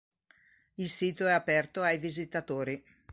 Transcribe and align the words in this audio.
Il 0.77 0.89
sito 0.89 1.27
è 1.27 1.31
aperto 1.31 1.83
ai 1.83 1.99
visitatori. 1.99 2.83